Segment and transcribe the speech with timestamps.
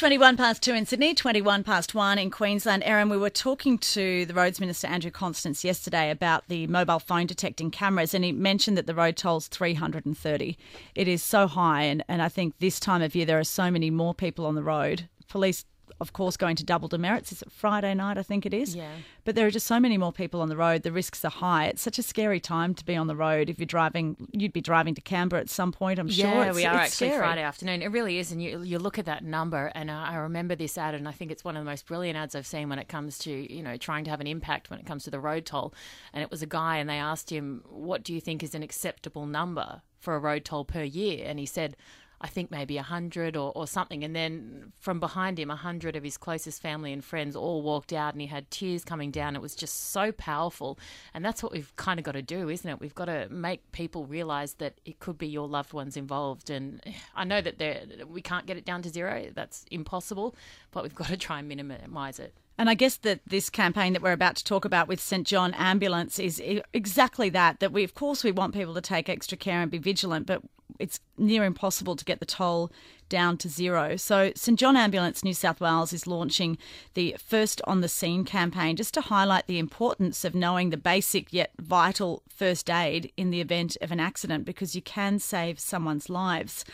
[0.00, 2.82] 21 past 2 in Sydney, 21 past 1 in Queensland.
[2.86, 7.26] Erin, we were talking to the Roads Minister Andrew Constance yesterday about the mobile phone
[7.26, 10.56] detecting cameras, and he mentioned that the road toll's 330.
[10.94, 13.70] It is so high, and, and I think this time of year there are so
[13.70, 15.06] many more people on the road.
[15.28, 15.66] Police
[16.00, 17.32] of course, going to double demerits.
[17.32, 18.16] Is it Friday night?
[18.18, 18.74] I think it is.
[18.74, 18.90] Yeah.
[19.24, 20.82] But there are just so many more people on the road.
[20.82, 21.66] The risks are high.
[21.66, 23.50] It's such a scary time to be on the road.
[23.50, 25.98] If you're driving, you'd be driving to Canberra at some point.
[25.98, 26.26] I'm sure.
[26.26, 27.18] Yeah, we are it's actually scary.
[27.18, 27.82] Friday afternoon.
[27.82, 30.78] It really is, and you you look at that number, and I I remember this
[30.78, 32.88] ad, and I think it's one of the most brilliant ads I've seen when it
[32.88, 35.44] comes to you know trying to have an impact when it comes to the road
[35.46, 35.74] toll.
[36.12, 38.62] And it was a guy, and they asked him, "What do you think is an
[38.62, 41.76] acceptable number for a road toll per year?" And he said.
[42.22, 45.96] I think maybe a hundred or, or something, and then from behind him, a hundred
[45.96, 49.36] of his closest family and friends all walked out, and he had tears coming down.
[49.36, 50.78] It was just so powerful,
[51.14, 52.78] and that's what we've kind of got to do, isn't it?
[52.78, 56.82] We've got to make people realise that it could be your loved ones involved, and
[57.14, 59.28] I know that we can't get it down to zero.
[59.34, 60.34] That's impossible,
[60.72, 62.34] but we've got to try and minimise it.
[62.58, 65.54] And I guess that this campaign that we're about to talk about with St John
[65.54, 66.42] Ambulance is
[66.74, 67.60] exactly that.
[67.60, 70.42] That we, of course, we want people to take extra care and be vigilant, but
[70.80, 72.72] it's near impossible to get the toll
[73.10, 73.96] down to zero.
[73.96, 76.56] So St John Ambulance New South Wales is launching
[76.94, 81.32] the First on the Scene campaign just to highlight the importance of knowing the basic
[81.32, 86.08] yet vital first aid in the event of an accident because you can save someone's
[86.08, 86.64] lives.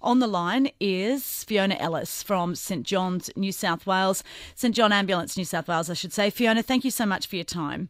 [0.00, 4.22] On the line is Fiona Ellis from St John's New South Wales,
[4.54, 6.30] St John Ambulance New South Wales, I should say.
[6.30, 7.88] Fiona, thank you so much for your time.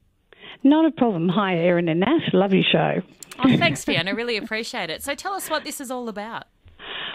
[0.63, 1.29] Not a problem.
[1.29, 2.33] Hi, Erin and Nat.
[2.33, 3.03] Love your show.
[3.39, 4.15] Oh, thanks, Fiona.
[4.15, 5.03] Really appreciate it.
[5.03, 6.45] So tell us what this is all about.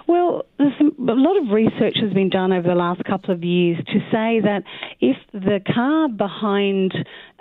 [0.08, 3.44] Well, there's some, a lot of research has been done over the last couple of
[3.44, 4.64] years to say that
[5.00, 6.94] if the car behind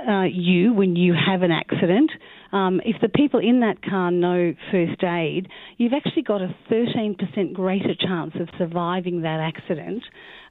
[0.06, 2.10] uh, you, when you have an accident,
[2.52, 7.52] um, if the people in that car know first aid, you've actually got a 13%
[7.52, 10.02] greater chance of surviving that accident.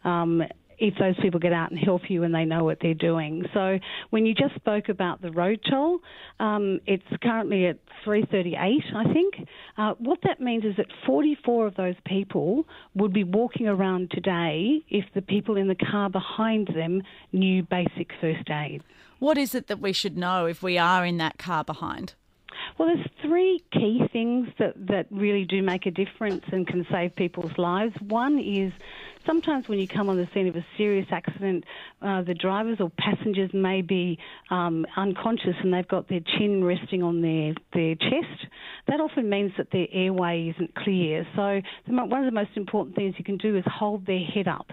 [0.03, 0.43] Um,
[0.79, 3.45] if those people get out and help you and they know what they're doing.
[3.53, 5.99] So when you just spoke about the road toll,
[6.39, 9.47] um, it's currently at 338, I think.
[9.77, 12.65] Uh, what that means is that 44 of those people
[12.95, 18.11] would be walking around today if the people in the car behind them knew basic
[18.21, 18.83] first aid.
[19.19, 22.13] What is it that we should know if we are in that car behind?
[22.77, 27.15] Well, there's three key things that, that really do make a difference and can save
[27.15, 27.93] people's lives.
[28.01, 28.71] One is
[29.29, 31.63] sometimes when you come on the scene of a serious accident,
[32.01, 34.17] uh, the drivers or passengers may be
[34.49, 38.47] um, unconscious and they've got their chin resting on their, their chest.
[38.87, 41.27] That often means that their airway isn't clear.
[41.35, 44.47] So, the, one of the most important things you can do is hold their head
[44.47, 44.67] up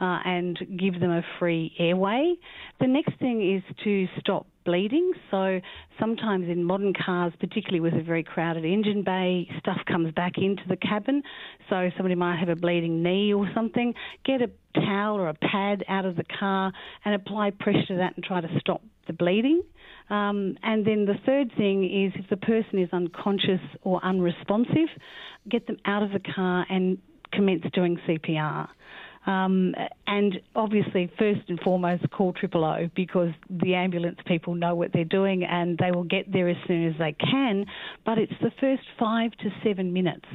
[0.00, 2.34] uh, and give them a free airway.
[2.80, 5.12] The next thing is to stop bleeding.
[5.30, 5.60] So
[5.98, 10.62] sometimes in modern cars, particularly with a very crowded engine bay, stuff comes back into
[10.68, 11.22] the cabin.
[11.68, 13.94] So somebody might have a bleeding knee or something.
[14.24, 16.72] Get a towel or a pad out of the car
[17.04, 19.62] and apply pressure to that and try to stop the bleeding.
[20.10, 24.88] Um, and then the third thing is if the person is unconscious or unresponsive,
[25.48, 26.98] get them out of the car and
[27.32, 28.68] commence doing CPR.
[29.26, 29.74] Um,
[30.06, 35.04] and obviously, first and foremost, call triple O because the ambulance people know what they're
[35.04, 37.66] doing and they will get there as soon as they can.
[38.04, 40.26] But it's the first five to seven minutes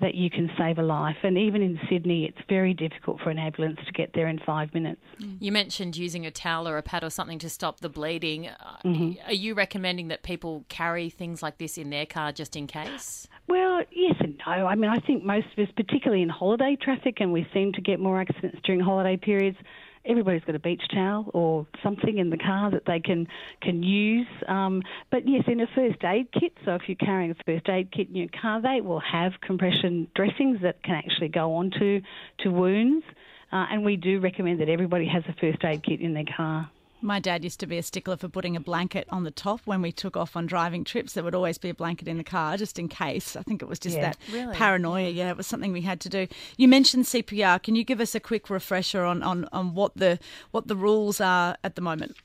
[0.00, 1.16] that you can save a life.
[1.24, 4.72] And even in Sydney, it's very difficult for an ambulance to get there in five
[4.72, 5.00] minutes.
[5.40, 8.48] You mentioned using a towel or a pad or something to stop the bleeding.
[8.48, 12.68] Uh, Are you recommending that people carry things like this in their car just in
[12.68, 13.26] case?
[13.48, 14.66] Well, yes and no.
[14.66, 17.80] I mean, I think most of us, particularly in holiday traffic, and we seem to
[17.80, 19.56] get more accidents during holiday periods.
[20.04, 23.26] Everybody's got a beach towel or something in the car that they can
[23.62, 24.26] can use.
[24.46, 26.52] Um, but yes, in a first aid kit.
[26.64, 30.08] So if you're carrying a first aid kit in your car, they will have compression
[30.14, 32.02] dressings that can actually go onto
[32.40, 33.04] to wounds.
[33.50, 36.70] Uh, and we do recommend that everybody has a first aid kit in their car.
[37.00, 39.80] My dad used to be a stickler for putting a blanket on the top when
[39.82, 41.12] we took off on driving trips.
[41.12, 43.36] There would always be a blanket in the car just in case.
[43.36, 44.02] I think it was just Yeah.
[44.02, 44.54] that Really?
[44.54, 45.08] paranoia.
[45.08, 46.26] Yeah, it was something we had to do.
[46.56, 47.62] You mentioned CPR.
[47.62, 50.18] Can you give us a quick refresher on, on, on what the
[50.50, 52.16] what the rules are at the moment?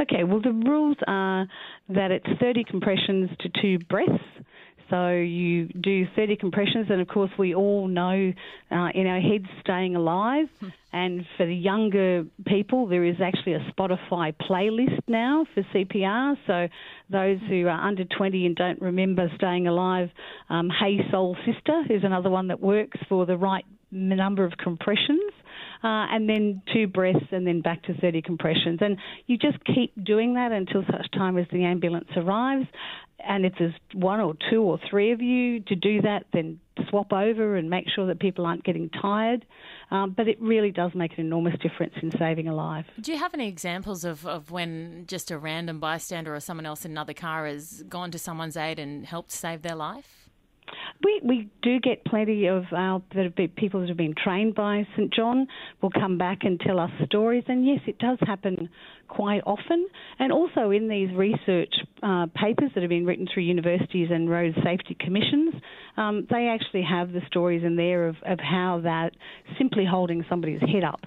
[0.00, 1.46] Okay, well, the rules are
[1.88, 4.24] that it's 30 compressions to two breaths.
[4.90, 8.32] So you do 30 compressions, and of course, we all know
[8.70, 10.48] uh, in our heads staying alive.
[10.92, 16.36] And for the younger people, there is actually a Spotify playlist now for CPR.
[16.46, 16.68] So
[17.10, 20.10] those who are under 20 and don't remember staying alive,
[20.50, 25.23] um, Hey Soul Sister is another one that works for the right number of compressions.
[25.84, 28.78] Uh, and then two breaths, and then back to 30 compressions.
[28.80, 28.96] And
[29.26, 32.66] you just keep doing that until such time as the ambulance arrives.
[33.18, 36.58] And if there's one or two or three of you to do that, then
[36.88, 39.44] swap over and make sure that people aren't getting tired.
[39.90, 42.86] Um, but it really does make an enormous difference in saving a life.
[43.00, 46.84] Do you have any examples of, of when just a random bystander or someone else
[46.86, 50.23] in another car has gone to someone's aid and helped save their life?
[51.04, 54.54] We, we do get plenty of our that have been, people that have been trained
[54.54, 55.46] by St John
[55.82, 58.70] will come back and tell us stories, and yes, it does happen
[59.06, 59.86] quite often.
[60.18, 64.54] And also in these research uh, papers that have been written through universities and road
[64.64, 65.54] safety commissions,
[65.98, 69.10] um, they actually have the stories in there of, of how that
[69.58, 71.00] simply holding somebody's head up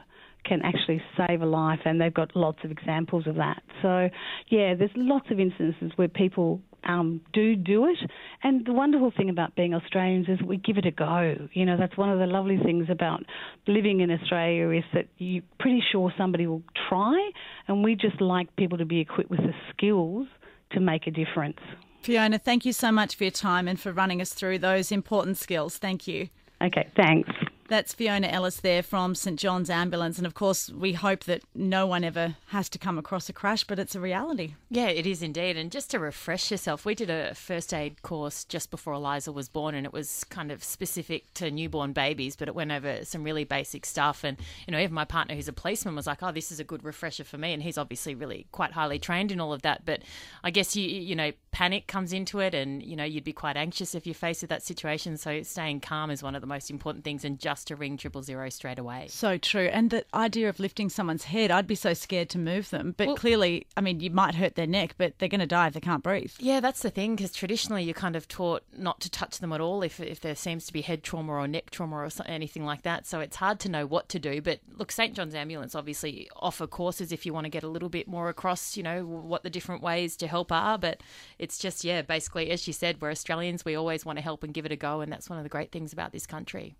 [0.46, 3.62] can actually save a life, and they've got lots of examples of that.
[3.82, 4.10] So,
[4.50, 7.98] yeah, there's lots of instances where people um, do do it.
[8.44, 11.36] And the wonderful thing about being Australians is we give it a go.
[11.54, 13.24] You know, that's one of the lovely things about
[13.68, 17.32] living in Australia is that you're pretty sure somebody will try,
[17.68, 20.28] and we just like people to be equipped with the skills
[20.72, 21.60] to make a difference.
[22.02, 25.38] Fiona, thank you so much for your time and for running us through those important
[25.38, 25.78] skills.
[25.78, 26.30] Thank you.
[26.62, 27.30] Okay, thanks.
[27.68, 30.18] That's Fiona Ellis there from St John's Ambulance.
[30.18, 33.66] And of course, we hope that no one ever has to come across a crash,
[33.66, 34.54] but it's a reality.
[34.70, 35.58] Yeah, it is indeed.
[35.58, 39.50] And just to refresh yourself, we did a first aid course just before Eliza was
[39.50, 43.24] born, and it was kind of specific to newborn babies, but it went over some
[43.24, 44.24] really basic stuff.
[44.24, 46.64] And, you know, even my partner, who's a policeman, was like, oh, this is a
[46.64, 47.52] good refresher for me.
[47.52, 49.84] And he's obviously really quite highly trained in all of that.
[49.84, 50.04] But
[50.42, 53.58] I guess, you, you know, panic comes into it, and, you know, you'd be quite
[53.58, 55.18] anxious if you're faced with that situation.
[55.18, 58.24] So staying calm is one of the most important things, and just to ring triple
[58.24, 59.08] zero straight away.
[59.10, 59.70] So true.
[59.72, 62.94] And the idea of lifting someone's head, I'd be so scared to move them.
[62.98, 65.68] But well, clearly, I mean, you might hurt their neck, but they're going to die
[65.68, 66.34] if they can't breathe.
[66.40, 69.62] Yeah, that's the thing, because traditionally you're kind of taught not to touch them at
[69.62, 72.84] all if, if there seems to be head trauma or neck trauma or anything like
[72.84, 73.06] that.
[73.08, 74.42] So it's hard to know what to do.
[74.42, 75.14] But look, St.
[75.14, 78.78] John's Ambulance obviously offer courses if you want to get a little bit more across,
[78.78, 80.78] you know, what the different ways to help are.
[80.78, 81.02] But
[81.40, 83.66] it's just, yeah, basically, as you said, we're Australians.
[83.66, 85.02] We always want to help and give it a go.
[85.02, 86.76] And that's one of the great things about this country.